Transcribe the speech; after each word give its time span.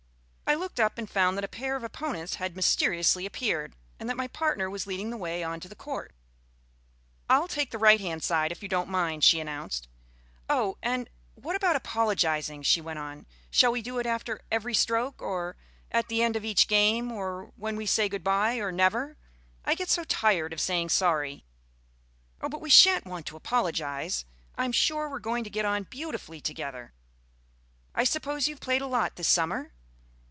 I 0.51 0.55
looked 0.55 0.81
up 0.81 0.97
and 0.97 1.09
found 1.09 1.37
that 1.37 1.45
a 1.45 1.47
pair 1.47 1.77
of 1.77 1.83
opponents 1.85 2.35
had 2.35 2.57
mysteriously 2.57 3.25
appeared, 3.25 3.73
and 4.01 4.09
that 4.09 4.17
my 4.17 4.27
partner 4.27 4.69
was 4.69 4.85
leading 4.85 5.09
the 5.09 5.15
way 5.15 5.43
on 5.45 5.61
to 5.61 5.69
the 5.69 5.77
court. 5.77 6.11
"I'll 7.29 7.47
take 7.47 7.71
the 7.71 7.77
right 7.77 8.01
hand 8.01 8.21
side, 8.21 8.51
if 8.51 8.61
you 8.61 8.67
don't 8.67 8.89
mind," 8.89 9.23
she 9.23 9.39
announced. 9.39 9.87
"Oh, 10.49 10.77
and 10.83 11.09
what 11.35 11.55
about 11.55 11.77
apologising?" 11.77 12.63
she 12.63 12.81
went 12.81 12.99
on. 12.99 13.27
"Shall 13.49 13.71
we 13.71 13.81
do 13.81 13.97
it 13.97 14.05
after 14.05 14.41
every 14.51 14.73
stroke, 14.73 15.21
or 15.21 15.55
at 15.89 16.09
the 16.09 16.21
end 16.21 16.35
of 16.35 16.43
each 16.43 16.67
game, 16.67 17.13
or 17.13 17.53
when 17.55 17.77
we 17.77 17.85
say 17.85 18.09
good 18.09 18.21
bye, 18.23 18.57
or 18.57 18.73
never? 18.73 19.15
I 19.63 19.73
get 19.73 19.89
so 19.89 20.03
tired 20.03 20.51
of 20.51 20.59
saying 20.59 20.89
'sorry.'" 20.89 21.45
"Oh, 22.41 22.49
but 22.49 22.59
we 22.59 22.69
shan't 22.69 23.05
want 23.05 23.25
to 23.27 23.37
apologise; 23.37 24.25
I'm 24.57 24.73
sure 24.73 25.09
we're 25.09 25.19
going 25.19 25.45
to 25.45 25.49
get 25.49 25.63
on 25.63 25.83
beautifully 25.83 26.41
together." 26.41 26.91
"I 27.95 28.03
suppose 28.03 28.49
you've 28.49 28.59
played 28.59 28.81
a 28.81 28.87
lot 28.87 29.15
this 29.15 29.29
summer?" 29.29 29.71